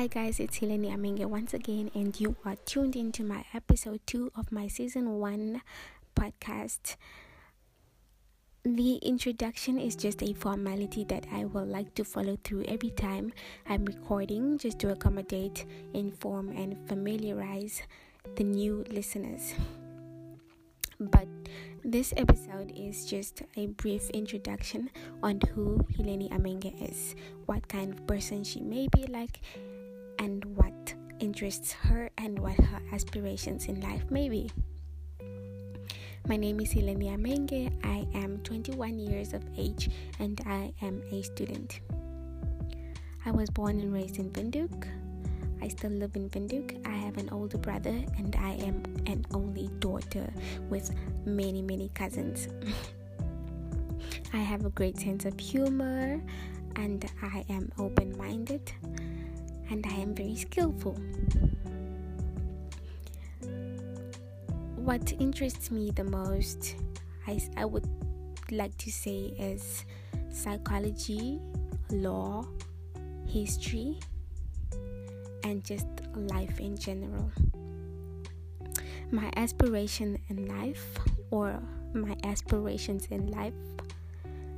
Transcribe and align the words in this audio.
Hi 0.00 0.06
guys, 0.06 0.40
it's 0.40 0.60
Hileni 0.60 0.90
Ameinge 0.90 1.26
once 1.26 1.52
again, 1.52 1.90
and 1.94 2.18
you 2.18 2.34
are 2.46 2.56
tuned 2.64 2.96
into 2.96 3.22
my 3.22 3.44
episode 3.52 4.00
2 4.06 4.32
of 4.34 4.50
my 4.50 4.66
season 4.66 5.18
1 5.18 5.60
podcast. 6.16 6.96
The 8.64 8.94
introduction 9.02 9.78
is 9.78 9.96
just 9.96 10.22
a 10.22 10.32
formality 10.32 11.04
that 11.04 11.26
I 11.30 11.44
will 11.44 11.66
like 11.66 11.94
to 11.96 12.04
follow 12.06 12.38
through 12.42 12.62
every 12.62 12.88
time 12.88 13.34
I'm 13.68 13.84
recording, 13.84 14.56
just 14.56 14.78
to 14.78 14.90
accommodate, 14.90 15.66
inform, 15.92 16.48
and 16.48 16.78
familiarize 16.88 17.82
the 18.36 18.44
new 18.44 18.86
listeners. 18.88 19.52
But 20.98 21.28
this 21.84 22.14
episode 22.16 22.72
is 22.74 23.04
just 23.04 23.42
a 23.54 23.66
brief 23.66 24.08
introduction 24.10 24.88
on 25.22 25.42
who 25.52 25.84
Hileni 25.92 26.30
Ameinge 26.30 26.72
is, 26.90 27.14
what 27.44 27.68
kind 27.68 27.92
of 27.92 28.06
person 28.06 28.44
she 28.44 28.62
may 28.62 28.88
be 28.88 29.06
like, 29.06 29.40
and 30.20 30.44
what 30.54 30.94
interests 31.18 31.72
her 31.72 32.10
and 32.18 32.38
what 32.38 32.54
her 32.54 32.80
aspirations 32.92 33.66
in 33.66 33.80
life 33.80 34.04
may 34.10 34.28
be. 34.28 34.50
My 36.28 36.36
name 36.36 36.60
is 36.60 36.74
Hileni 36.74 37.08
Ameinge. 37.08 37.72
I 37.82 38.06
am 38.16 38.38
21 38.44 38.98
years 38.98 39.32
of 39.32 39.42
age 39.56 39.90
and 40.18 40.38
I 40.46 40.74
am 40.82 41.02
a 41.10 41.22
student. 41.22 41.80
I 43.24 43.30
was 43.30 43.48
born 43.48 43.80
and 43.80 43.92
raised 43.92 44.18
in 44.18 44.30
Windhoek. 44.30 44.86
I 45.62 45.68
still 45.68 45.90
live 45.90 46.14
in 46.14 46.28
Windhoek. 46.28 46.86
I 46.86 46.96
have 46.96 47.16
an 47.16 47.30
older 47.30 47.58
brother 47.58 48.04
and 48.18 48.36
I 48.36 48.52
am 48.60 48.82
an 49.06 49.24
only 49.32 49.68
daughter 49.78 50.30
with 50.68 50.90
many, 51.24 51.62
many 51.62 51.88
cousins. 51.94 52.48
I 54.34 54.38
have 54.38 54.66
a 54.66 54.70
great 54.70 54.98
sense 54.98 55.24
of 55.24 55.40
humor 55.40 56.20
and 56.76 57.10
I 57.22 57.42
am 57.48 57.72
open 57.78 58.16
minded 58.18 58.70
and 59.70 59.86
I 59.86 59.94
am 59.94 60.14
very 60.14 60.34
skillful. 60.34 60.98
What 64.76 65.12
interests 65.20 65.70
me 65.70 65.92
the 65.92 66.04
most, 66.04 66.74
I, 67.26 67.40
I 67.56 67.64
would 67.64 67.88
like 68.50 68.76
to 68.78 68.90
say, 68.90 69.32
is 69.38 69.84
psychology, 70.30 71.40
law, 71.90 72.44
history, 73.26 74.00
and 75.44 75.64
just 75.64 75.86
life 76.14 76.58
in 76.58 76.76
general. 76.76 77.30
My 79.12 79.30
aspiration 79.36 80.18
in 80.28 80.46
life, 80.46 80.98
or 81.30 81.60
my 81.94 82.16
aspirations 82.24 83.06
in 83.10 83.30
life, 83.30 83.54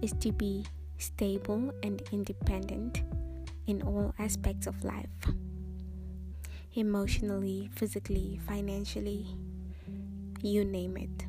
is 0.00 0.12
to 0.20 0.32
be 0.32 0.64
stable 0.98 1.72
and 1.82 2.02
independent 2.12 3.02
in 3.66 3.82
all 3.82 4.14
aspects 4.18 4.66
of 4.66 4.84
life 4.84 5.34
emotionally, 6.76 7.70
physically, 7.72 8.40
financially, 8.46 9.26
you 10.42 10.64
name 10.64 10.96
it. 10.96 11.26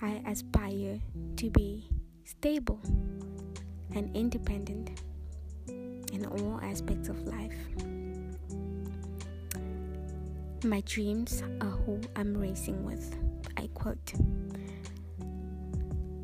I 0.00 0.22
aspire 0.26 1.00
to 1.36 1.50
be 1.50 1.88
stable 2.24 2.80
and 3.94 4.14
independent 4.14 5.02
in 5.66 6.26
all 6.26 6.60
aspects 6.62 7.08
of 7.08 7.26
life. 7.26 7.56
My 10.64 10.82
dreams 10.82 11.42
are 11.60 11.70
who 11.70 12.00
I'm 12.14 12.36
racing 12.36 12.84
with. 12.84 13.16
I 13.56 13.68
quote. 13.74 14.12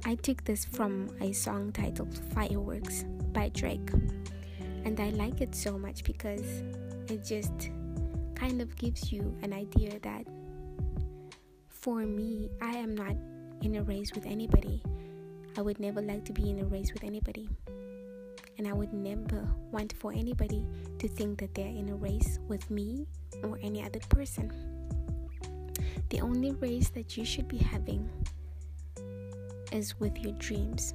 I 0.05 0.15
took 0.17 0.45
this 0.45 0.65
from 0.65 1.09
a 1.21 1.33
song 1.33 1.73
titled 1.73 2.17
Fireworks 2.35 3.05
by 3.33 3.49
Drake 3.49 3.91
and 4.85 4.99
I 5.01 5.11
like 5.11 5.41
it 5.41 5.55
so 5.55 5.79
much 5.79 6.05
because 6.05 6.63
it 7.09 7.25
just 7.25 7.71
kind 8.35 8.61
of 8.63 8.75
gives 8.77 9.13
you 9.13 9.37
an 9.43 9.53
idea 9.53 9.99
that 10.01 10.27
for 11.69 12.01
me, 12.01 12.51
I 12.61 12.77
am 12.77 12.95
not 12.95 13.17
in 13.63 13.77
a 13.77 13.83
race 13.83 14.13
with 14.15 14.27
anybody. 14.27 14.83
I 15.57 15.63
would 15.63 15.81
never 15.81 16.01
like 16.01 16.25
to 16.27 16.33
be 16.33 16.51
in 16.51 16.61
a 16.61 16.65
race 16.65 16.93
with 16.93 17.05
anybody. 17.05 17.49
And 18.59 18.67
I 18.67 18.73
would 18.73 18.93
never 18.93 19.49
want 19.71 19.93
for 19.93 20.13
anybody 20.13 20.65
to 20.99 21.09
think 21.09 21.39
that 21.41 21.55
they're 21.55 21.67
in 21.67 21.89
a 21.89 21.95
race 21.95 22.39
with 22.49 22.69
me 22.71 23.07
or 23.43 23.59
any 23.63 23.85
other 23.85 24.01
person. 24.09 24.53
The 26.11 26.21
only 26.21 26.53
race 26.53 26.91
that 26.91 27.17
you 27.17 27.25
should 27.25 27.49
be 27.49 27.59
having 27.59 28.09
is 29.73 29.99
with 30.01 30.19
your 30.19 30.33
dreams 30.33 30.95